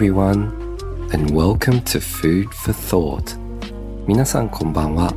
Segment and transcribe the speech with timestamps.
[0.00, 0.50] everyone,
[1.12, 3.36] and welcome to Food for Thought.
[4.06, 5.12] 皆さんこんばんは。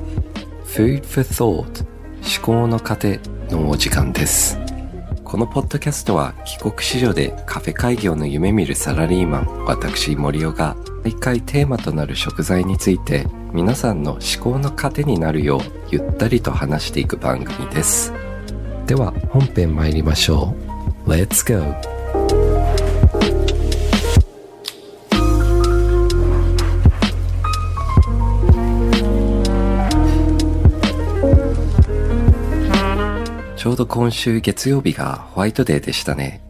[0.66, 1.86] Food for Thought
[2.21, 3.17] 思考の糧
[3.49, 4.57] のお時間です。
[5.23, 10.75] このポッドキャストは帰国子女でカフェ開業の夢見るサラリーマン私森尾が
[11.05, 15.61] 毎回テーマとなる食材について皆さんの思考の糧になるよう
[15.91, 18.11] ゆったりと話していく番組です。
[18.86, 20.53] では本編参りましょ
[21.05, 21.09] う。
[21.09, 21.92] Let's go!
[33.73, 36.44] うど今週月曜日がホワイトデーでしたね。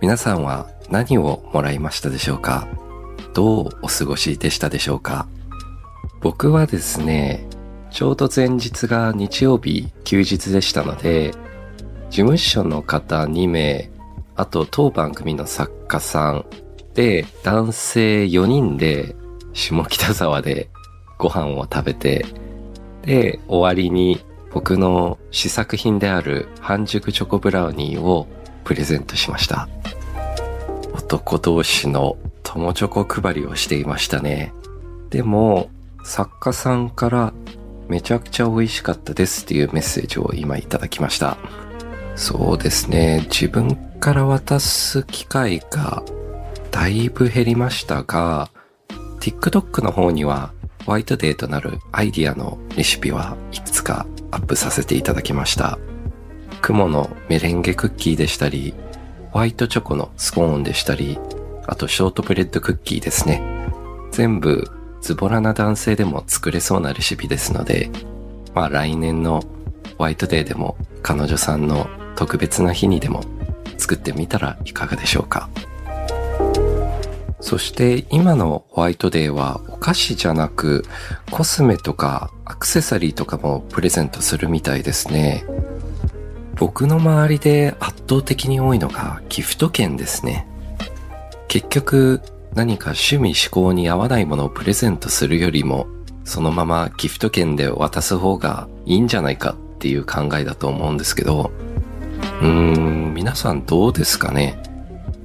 [0.00, 2.66] 皆さんは何をもらいましたでしょうか？
[3.34, 5.26] どうお過ごしでしたでしょうか？
[6.22, 7.46] 僕はですね、
[7.90, 11.32] ちょうど前日が日曜日休日でしたので、
[12.08, 13.90] 事務所の方2名、
[14.34, 16.46] あと当番組の作家さん
[16.94, 19.14] で男性4人で
[19.52, 20.70] 下北沢で
[21.18, 22.24] ご飯を食べて、
[23.02, 24.24] で、終わりに
[24.56, 28.26] 僕の試作品である半熟チョコブラウニーを
[28.64, 29.68] プレゼントしました。
[30.94, 34.54] 男同士の友チョコ配りをしていましたね。
[35.10, 35.68] でも、
[36.04, 37.34] 作家さんから
[37.88, 41.36] めちゃくちゃ美味しかったですっていうメッセージを今いただきました。
[42.14, 43.26] そうですね。
[43.30, 46.02] 自分から渡す機会が
[46.70, 48.48] だいぶ減りましたが、
[49.20, 50.54] TikTok の方には
[50.86, 55.78] ホワイトデーとなるアイディアのレシピはいくつかアップさせていただきました。
[56.62, 58.74] 雲のメレンゲクッキーでしたり、
[59.30, 61.18] ホワイトチョコのスコーンでしたり、
[61.66, 63.42] あとショートブレッドクッキーですね。
[64.10, 64.70] 全部
[65.00, 67.90] ズボラな男性でも作れそうなレシピですので、
[68.54, 69.42] まあ来年の
[69.98, 73.22] ホワイトデーでも彼女さんの特別な日にでも
[73.78, 75.48] 作ってみたらいかがでしょうか。
[77.40, 80.84] そして今のホワイトデーはお菓子じゃなく
[81.30, 85.44] コスメとかアクセサリーとかもプレゼントするみたいですね。
[86.56, 90.48] 僕の周りで圧倒的に多いのがギフト券ですね。
[91.48, 92.22] 結局
[92.54, 95.86] 何か趣味思考に合わないものをプレゼントするよりも
[96.24, 101.52] そのままギフト券で渡す方がいいんじゃないかっていう考えだと思うんですけど、
[102.40, 104.58] うーん、皆さんどうですかね？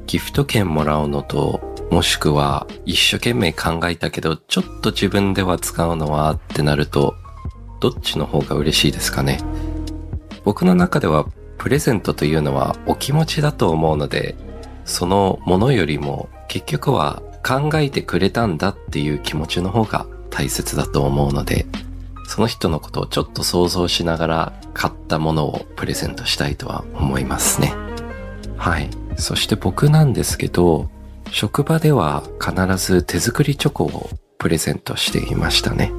[0.07, 7.15] ギフト券もらうのともしくは一生懸命考えたけど、ちょっと自分では使うのはってなると、
[7.81, 9.39] どっちの方が嬉しいですかね？
[10.45, 11.25] 僕の中では
[11.57, 14.35] プレゼントというのはお気持ちだと思うので、
[14.85, 21.65] そのものよりも結局は考えてくれたんだっていう気持ちの方が大切だと思うので、
[22.25, 27.73] その人のことをちょっと想像しながら買ったものをプレゼントしたいとは思いますね。
[28.55, 28.89] はい。
[29.17, 30.89] そして僕なんですけど、
[31.31, 35.91] 職場では必ず手作りチョコをプレゼントしていましたね。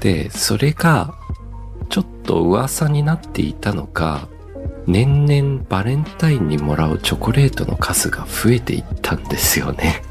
[0.00, 1.14] で、それが
[1.88, 4.28] ちょっと噂になっていたのか、
[4.86, 10.02] 年々バレンタインにもらうチョコレートの数が増えていったんですよね。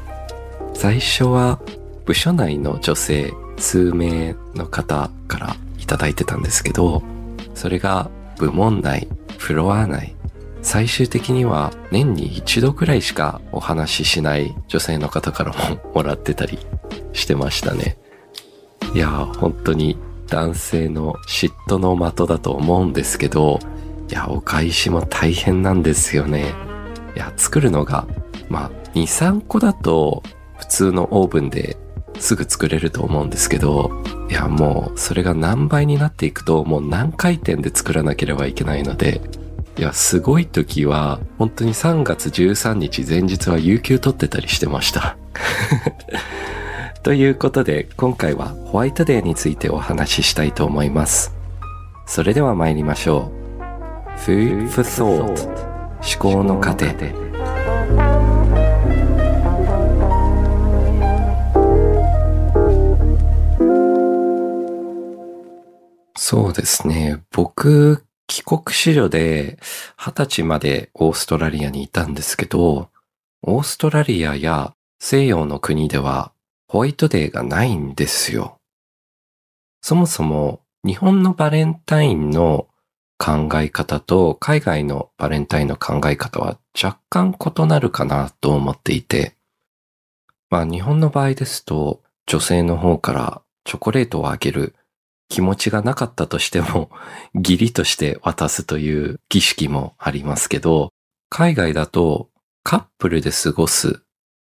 [0.74, 1.60] 最初は
[2.04, 7.02] 部署内の女性数名の方からいただいてたんですけど、
[7.54, 9.08] それが部門内、
[9.38, 10.16] フロア内、
[10.62, 16.58] 最終的には年に一度くらいしかお話ししない女性の方からももらってたり
[17.12, 17.98] してましたね。
[18.94, 19.96] いや、本当に
[20.28, 23.58] 男性の嫉妬の的だと思うんですけど、
[24.10, 26.52] いや、お返しも大変なんですよね。
[27.14, 28.06] いや、作るのが、
[28.48, 30.22] まあ、2、3個だと
[30.58, 31.76] 普通のオーブンで
[32.18, 33.90] すぐ作れると思うんですけど、
[34.30, 39.20] いや、もうそれが何倍になっていくともう何回転で作らなければいけないので、
[39.78, 45.16] いや、すごい時は、本当に3月13日前日は有給取ってたりしてました。
[47.04, 51.32] ということで、今回はホワイトデーについてお話ししたいと思います。
[52.06, 54.18] それでは参りましょう。
[54.18, 55.46] Food for Thought
[56.00, 56.88] 思考の過程
[66.16, 67.20] そうですね。
[67.30, 69.58] 僕帰国子女で
[69.96, 72.90] 20歳までオーストラリアにいたんですけど、
[73.42, 76.32] オーストラリアや西洋の国では
[76.68, 78.58] ホワイトデーがないんですよ。
[79.80, 82.68] そもそも日本のバレンタインの
[83.16, 89.36] 考え方と海外のバレンタインの考え方は若干異なるかなと思っていて、
[90.50, 94.74] まあ日本の場合ですと女性の方からチョコレートをあげる
[95.28, 96.90] 気持ちがなかったとしても、
[97.34, 100.90] 義理として渡すという儀式もありますけど、
[101.30, 102.30] 海外だと
[102.62, 104.02] カップルで過ごす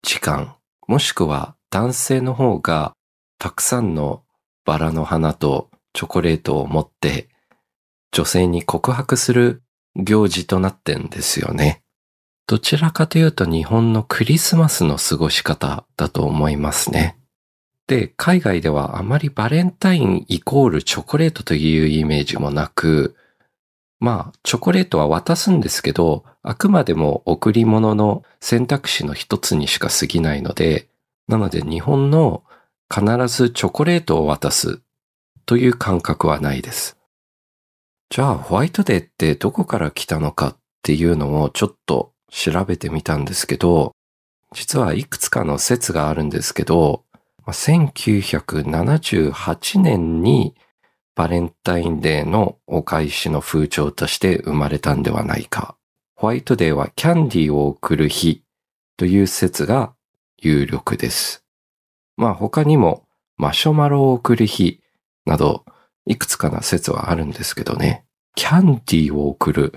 [0.02, 2.92] 時間、もしくは男性の方が
[3.38, 4.22] たくさんの
[4.64, 7.28] バラの花とチョコレートを持って
[8.12, 9.62] 女性に告白する
[9.96, 11.82] 行事となってんですよね。
[12.46, 17.17] どちらかというと日本のクリスマスの過ごし方だと思いますね。
[17.88, 23.16] で、海外ではあまりバレンタインイコールチョコレートというイメージもなく、
[23.98, 30.88] まあ、チョコレートは渡すんですけど、あくまでも贈り物の選択肢の一つにしか過ぎないので、
[31.28, 32.44] なので日本の
[32.94, 34.80] 必ずチョコレートを渡す
[35.46, 36.98] という感覚はないです。
[38.10, 43.92] じゃあ、ホワイトデーってどこから来たのかっていうのをちょっと調べてみたんですけど、
[44.52, 47.04] 実はいくつかの説があるんですけど、
[47.52, 50.54] 1978年に
[51.14, 55.76] バレンタインデーのお返しの風潮として生まれたんではないか。
[56.14, 58.42] ホワイトデーはキャンディーを送る日
[58.96, 59.94] という説が
[60.36, 61.44] 有力です。
[62.16, 63.04] まあ他にも
[63.36, 64.80] マシュマロを送る日
[65.26, 65.64] など
[66.06, 68.04] いくつかな説はあるんですけどね。
[68.34, 69.72] キャンディーを送る。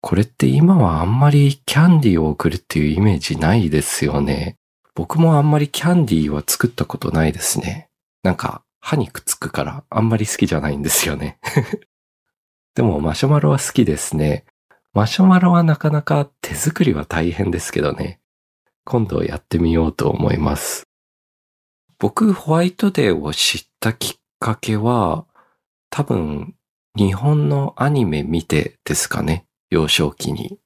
[0.00, 4.58] これって今はあんまりキャンディーを送るっていうイメージないですよね。
[4.94, 7.88] 僕もあんまりキャンディーは作ったことないですね。
[8.22, 11.38] なんか歯にくっつくからあんまり好きじゃないんですよね。
[12.74, 14.44] でもマシュマロは好きですね。
[14.92, 18.20] マシュマロはなかなか手作りは大変ですけどね。
[18.84, 20.86] 今度やってみようと思います。
[21.98, 25.26] 僕、ホワイトデーを知ったきっかけは、
[25.90, 26.54] 多分、
[26.96, 29.46] 日本のアニメ見てですかね。
[29.70, 30.58] 幼少期に。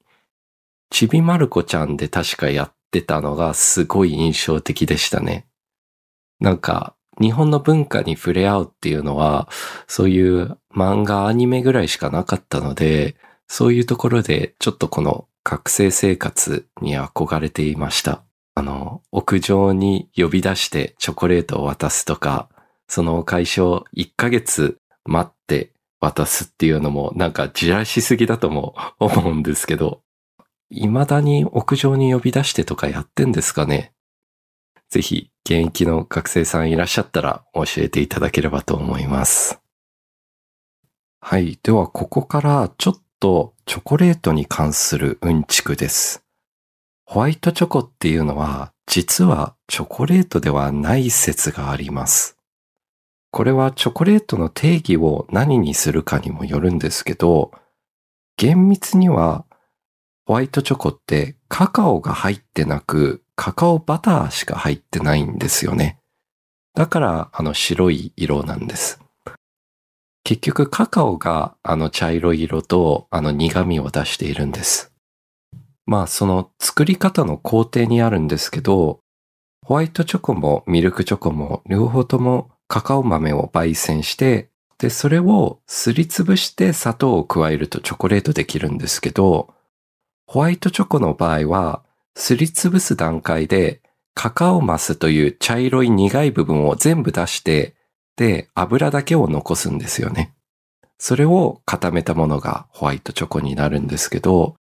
[0.91, 5.47] ちびまる子ちゃんで確かやってたのがすごい印象的でしたね。
[6.39, 9.49] なんか、日本の文化に触れ合うっていうのは、
[9.87, 13.15] そういう漫画、アニメぐらいしかなかったので、
[13.47, 18.23] そういうところでちょっとこの学生生活に憧れていました。
[18.55, 22.49] あの、屋上に呼び出してチョコレートを渡すとか、
[22.87, 30.01] その会所1ヶ月待って渡すっていうのもなんかじらしすぎだとも思うんですけど、
[30.71, 33.93] 未だに屋上に呼び出してとかやってんですかね
[34.89, 39.59] ぜひ現役の学生さんいらっしゃったら教えていただければと思います。
[41.21, 41.59] はい。
[41.61, 46.23] ではここからちょっとチョコレートに関するうんちくです。
[47.05, 52.37] ホワイトチョコっていうのは実はチョコレートではない説があります。
[53.31, 57.51] これはチョコレートの定義を何にするかにもよるんですけど、
[58.37, 59.45] 厳密には
[60.29, 65.97] ホワイトチョコってカカオが入ってなく、カカオバターしか入ってないんですよね。
[66.75, 69.01] だからあの白い色なんです。
[70.23, 74.93] 結局カカオがあの茶色い色とあの苦味を出しているんです。
[75.87, 78.99] まあその作り方の工程にあるんですけど、
[79.65, 89.55] ホワイトチョコもミルクチョコも両方ともカカオ豆を焙煎して、で、それをすりつぶして砂糖を加えるとチョコレートできるんですけど、
[90.31, 91.81] ホワイトチョコの場合は、
[92.13, 93.81] すりつぶす段階で
[94.13, 97.73] カカオマスという茶色い苦い部分を全部出して、
[98.15, 100.35] で、油だけを残すんですよね。
[100.99, 104.53] それを固めたものがホワイトチョコになるんですけど、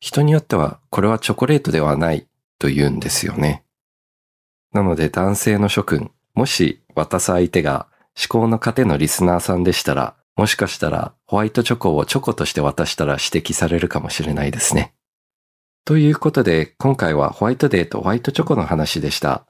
[0.00, 2.26] 人によってはこれはチョコレートではない
[2.58, 3.62] と言うんですよね。
[4.72, 14.94] なので男性の諸君、もし渡す相手が思考の糧のリスナーさんでしたら、もしかしたらホワイトチョコをチョコとして渡したら指摘されるかもしれないですね。
[15.84, 19.46] ということで、今回はホワイトデーとホワイトチョコの話でした。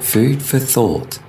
[0.00, 1.20] Food for Thought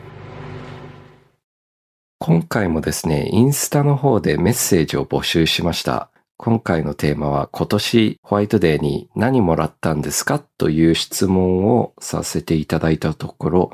[2.19, 6.09] 今回もですね、インスタの方でメッセージを募集しました。
[6.37, 13.71] 今回のテーマは今年ホワイトデーに何もらったんですかという質問をさせていただいたところ、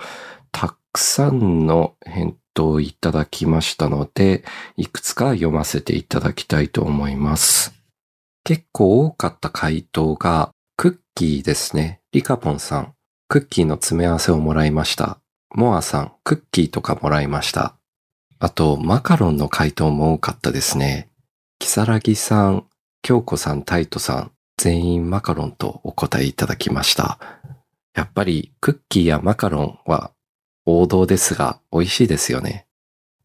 [0.51, 4.43] たくさんの返答いただきましたので、
[4.77, 7.73] いくつか読ませていただきたいと思います。
[8.43, 12.01] 結構多かった回答が、クッキーですね。
[12.11, 12.93] リカポンさん、
[13.27, 15.19] クッキーの詰め合わせをもらいました。
[15.55, 17.75] モアさん、クッキーとかもらいました。
[18.39, 21.09] あと、マカロンの回答も多かったですね。
[21.59, 22.65] キサラギさん、
[23.01, 27.19] 京子さん、タイトさん、全員マカロンとお答えいただきました。
[27.95, 30.11] やっぱりクッキーやマカロンは
[30.65, 32.65] 王道ですが美味しいですよね。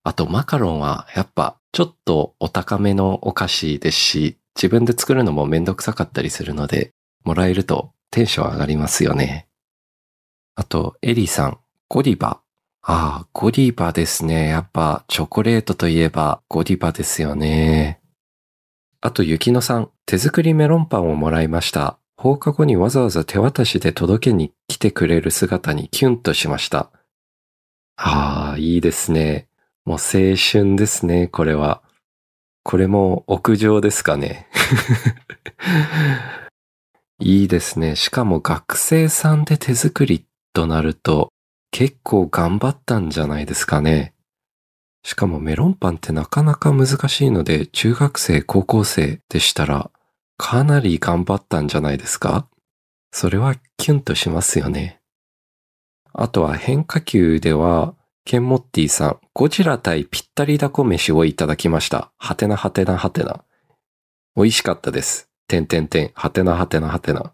[0.04, 6.92] あとマカロンはやっぱちょっとお高めのお菓子ですし、自分で作るのもめんどくさかったりするので、
[7.24, 9.48] もらえるとテンション上がりますよね。
[10.54, 12.40] あと、エリーさん、ゴディバ。
[12.82, 14.48] ああ、ゴディバですね。
[14.48, 18.00] やっぱチョコレートといえばゴディバですよね。
[19.00, 21.98] あと、ゆきのさん、手作りメロンパンをもらいました。
[22.16, 26.90] 放課後にわざわざ手渡しで届けに来てくれる姿にキュンとしました。
[28.00, 29.48] ああ、いいですね。
[29.84, 31.82] もう青春ですね、これは。
[32.62, 34.46] これも屋上ですかね。
[37.18, 37.96] いいですね。
[37.96, 41.32] しかも学生さんで手作りとなると
[41.72, 44.14] 結構頑張ったんじゃないですかね。
[45.02, 49.90] しかもメロンパンってなかなか難しいので中学生、高校生でしたら
[50.36, 52.46] かなり頑張ったんじゃないですか？
[53.10, 54.97] それはキュンとしますよね。
[56.20, 57.94] あとは変化球では
[58.24, 62.10] ケンモッティさん、ゴジラ対ぴったりだこ飯をいただきました。
[62.18, 63.44] はてなはてなはてな。
[64.34, 65.30] 美味しかったです。
[65.46, 67.32] てんてんてん、はてなはてなはてな。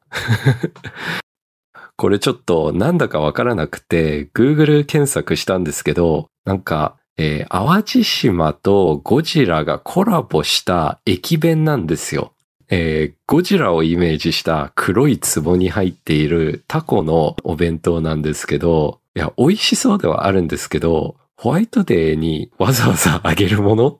[1.97, 12.35] これちょっとなんだかわからなくて、Google 検索したんですけど、なんか、えー、淡路島とゴジラがコラボした駅弁なんですよ。
[12.71, 23.99] えー、ゴジラをイメージした黒い壺に入っているタコのお弁当なんですけど、いや、美味しそうではあるんですけど、ホワイトデーにわざわざあげるもの？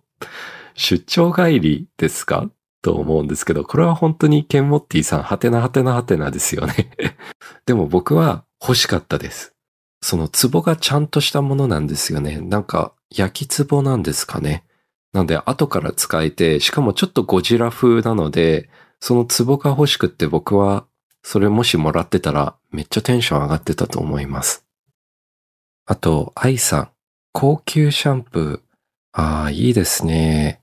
[0.75, 2.49] 出張帰りですか？
[2.83, 6.91] と思うんですけど、これは本当にケンモッティさん、はてなはてなはてなですよね
[7.65, 9.55] でも僕は欲しかったです。
[10.03, 12.41] その壺がちゃんとしたものなんですよね。
[12.43, 14.65] なんか焼き壺なんですかね。
[15.15, 18.69] なんで後から使えて、しかもちょっとゴジラ風なので、
[19.01, 20.87] その壺が欲しくって僕は
[21.23, 24.67] それもしもらってたらめっちゃテンション上がってたと思います。
[25.87, 26.89] あと、愛さん。
[27.33, 29.21] 高級シャンプー。
[29.21, 30.63] ああ、いいですね。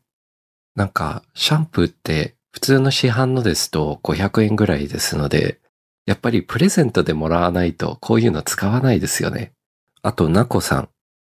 [0.75, 5.61] なんか、シャンプーって普通の市販のですと500円ぐらいですので、
[6.05, 9.53] やっぱりプレゼントでもらわないとこういうの使わないですよね。
[10.01, 10.89] あと、ナコさん。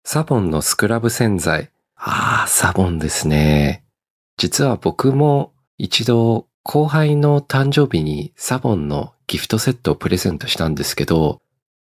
[0.06, 1.73] サボンのスクラブ洗剤。
[2.06, 3.86] ああ、サボンですね。
[4.38, 11.42] 実は僕も一度後輩の誕生日にサボンのギフトセットをプレゼントしたんですけど、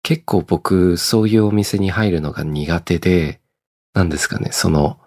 [0.03, 3.41] 結構僕、そういうお店に入るのが苦手で、
[3.93, 4.97] なんですかね、その、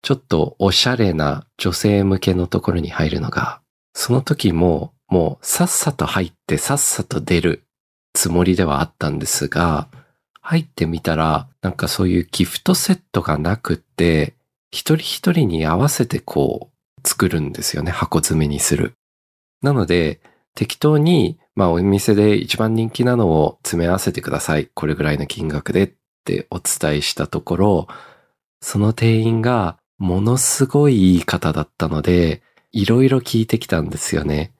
[0.00, 3.60] ちょっとおしゃれな女性向けのところに入るのが、
[3.92, 7.64] その時ももうさっさと入ってさっさと出る
[8.14, 9.88] つもりではあったんですが、
[10.42, 14.34] 入ってみたら、なんかそういうギフトセットがなくって、
[14.70, 16.70] 一人一人に合わせてこ
[17.02, 18.94] う作るんですよね、箱詰めにする。
[19.62, 20.20] なので、
[20.54, 24.68] 適当にまあお店で一番人気なのを詰め合わせてください。
[24.74, 25.92] これぐらいの金額でっ
[26.24, 27.88] てお伝えしたところ、
[28.60, 34.52] その店員がものすごいいい方だったので、いろいろ聞いてきたんですよね。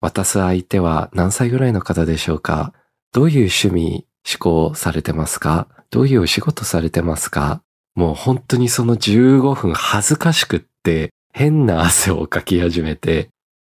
[0.00, 2.72] 渡す相手は何歳ぐらいの方でしょうか？
[3.12, 5.68] どういう趣味、思考されてますか？
[5.90, 7.62] どういうお仕事されてますか？
[7.94, 13.28] もう本当にその15分恥ずかしくって変な汗をかき始めて、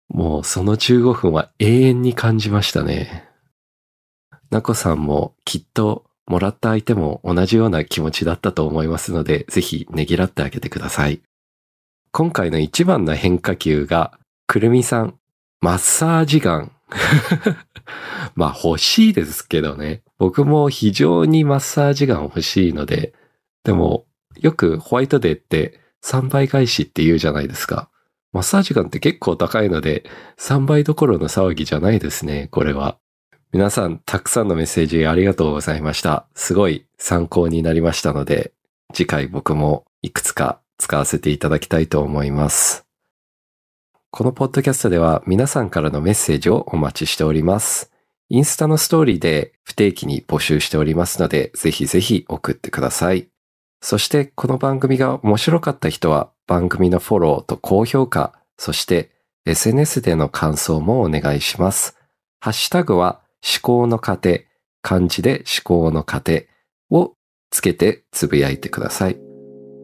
[0.09, 3.27] もうその15分は永遠に感じましたね。
[4.49, 11.21] なこさんもきっともらった相手も同じような気持ちだったと思いますので、ぜひねぎらってあげてください。
[12.11, 15.15] 今回の一番の変化球が、くるみさん、
[15.61, 16.71] マッサージガン。
[18.35, 20.03] まあ欲しいですけどね。
[20.17, 23.13] 僕も非常にマッサージガン欲しいので、
[23.63, 24.05] でも
[24.37, 27.89] よくホワイトデーって3倍返しって言うじゃないですか。
[28.33, 30.05] マッサージガンって結構高いので、
[30.37, 32.97] 3倍どころの騒ぎじゃないですね、これは。
[33.51, 36.25] 皆さん、たくさんのメッセージありがとうございました。
[36.35, 38.53] すごい参考になりましたので、
[38.93, 42.90] 次回僕もいくつか使わせていただきたいと思います。
[44.13, 47.93] このポッドキャストでは皆さんからのメッセージをお待ちしております。
[48.27, 53.29] インスタのストーリーで不定期に募集しておりますので、ぜひぜひ送ってください。
[53.81, 59.11] そしてこの番組が面白かった人は番組のフォローと高評価、そして
[59.45, 61.97] SNS での感想もお願いします。
[62.41, 64.39] ハッシュタグは思考の過程、
[64.81, 66.41] 漢字で思考の過程
[66.89, 67.13] を
[67.49, 69.17] つけてつぶやいてください。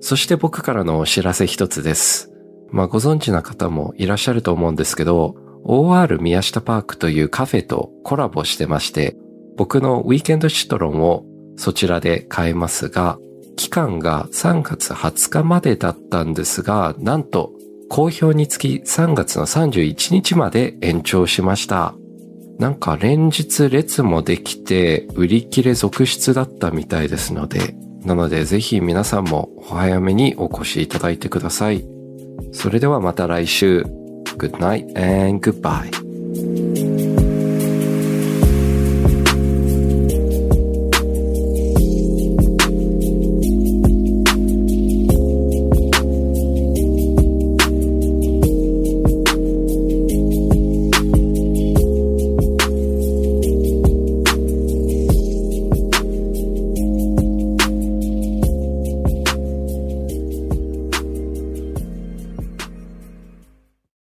[0.02, 2.37] そして僕からのお知らせ一つです。
[2.72, 9.16] まあご存知な方もいらっしゃると思うんですけど、OR 宮下パークというカフェとコラボしてまして、
[9.58, 11.26] 僕のウィーケンドシトロンを
[11.58, 13.20] そちらで買えますが、
[13.56, 17.52] 期間が3月20日までだったんですが、なんと
[17.90, 21.96] 好評につき3月の31日まで延長しました。
[22.60, 31.97] なんか連日列もできて売り切れ続出だったみたいですので、なのでぜひ皆さんもお早めにお越しいただいてください。
[32.52, 33.84] それではまた来週。
[34.38, 36.07] Good night and goodbye.